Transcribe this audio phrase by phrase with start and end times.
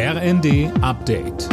[0.00, 1.48] RND Update.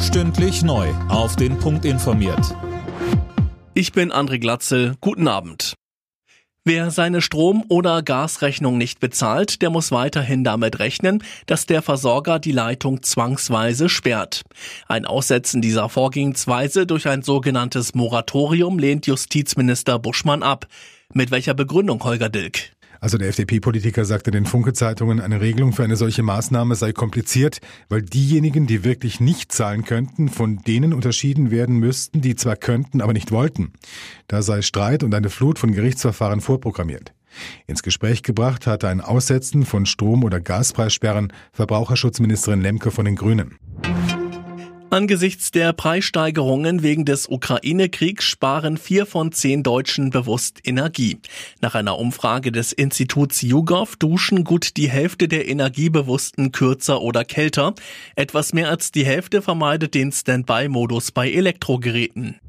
[0.00, 0.88] Stündlich neu.
[1.10, 2.56] Auf den Punkt informiert.
[3.74, 4.94] Ich bin André Glatzel.
[5.02, 5.74] Guten Abend.
[6.64, 12.38] Wer seine Strom- oder Gasrechnung nicht bezahlt, der muss weiterhin damit rechnen, dass der Versorger
[12.38, 14.40] die Leitung zwangsweise sperrt.
[14.88, 20.68] Ein Aussetzen dieser Vorgehensweise durch ein sogenanntes Moratorium lehnt Justizminister Buschmann ab.
[21.12, 22.72] Mit welcher Begründung, Holger Dilk?
[23.00, 28.02] Also der FDP-Politiker sagte den Funke-Zeitungen, eine Regelung für eine solche Maßnahme sei kompliziert, weil
[28.02, 33.14] diejenigen, die wirklich nicht zahlen könnten, von denen unterschieden werden müssten, die zwar könnten, aber
[33.14, 33.72] nicht wollten.
[34.28, 37.14] Da sei Streit und eine Flut von Gerichtsverfahren vorprogrammiert.
[37.66, 43.59] Ins Gespräch gebracht hatte ein Aussetzen von Strom- oder Gaspreissperren Verbraucherschutzministerin Lemke von den Grünen.
[44.92, 51.20] Angesichts der Preissteigerungen wegen des Ukraine-Kriegs sparen vier von zehn Deutschen bewusst Energie.
[51.60, 57.74] Nach einer Umfrage des Instituts YouGov duschen gut die Hälfte der Energiebewussten kürzer oder kälter.
[58.16, 62.40] Etwas mehr als die Hälfte vermeidet den Standby-Modus bei Elektrogeräten.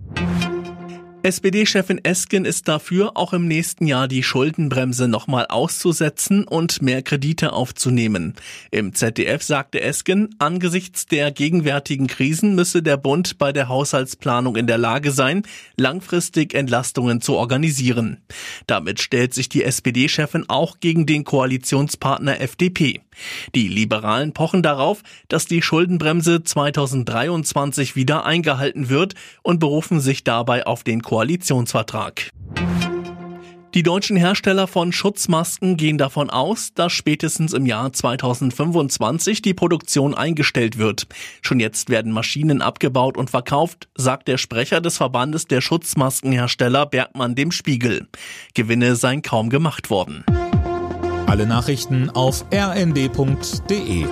[1.24, 7.54] SPD-Chefin Esken ist dafür, auch im nächsten Jahr die Schuldenbremse nochmal auszusetzen und mehr Kredite
[7.54, 8.34] aufzunehmen.
[8.72, 14.66] Im ZDF sagte Esken, angesichts der gegenwärtigen Krisen müsse der Bund bei der Haushaltsplanung in
[14.66, 15.44] der Lage sein,
[15.78, 18.18] langfristig Entlastungen zu organisieren.
[18.66, 23.02] Damit stellt sich die SPD-Chefin auch gegen den Koalitionspartner FDP.
[23.54, 30.66] Die Liberalen pochen darauf, dass die Schuldenbremse 2023 wieder eingehalten wird und berufen sich dabei
[30.66, 32.32] auf den Koalitionsvertrag.
[33.74, 40.14] Die deutschen Hersteller von Schutzmasken gehen davon aus, dass spätestens im Jahr 2025 die Produktion
[40.14, 41.08] eingestellt wird.
[41.42, 47.36] Schon jetzt werden Maschinen abgebaut und verkauft, sagt der Sprecher des Verbandes der Schutzmaskenhersteller Bergmann
[47.36, 48.08] dem Spiegel.
[48.54, 50.24] Gewinne seien kaum gemacht worden.
[51.28, 54.06] Alle Nachrichten auf rnd.de